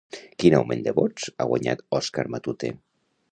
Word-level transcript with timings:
Quin 0.43 0.55
augment 0.59 0.81
de 0.87 0.93
vots 0.99 1.29
ha 1.43 1.47
guanyat 1.51 1.85
Oscar 1.99 2.27
Matute? 2.37 2.73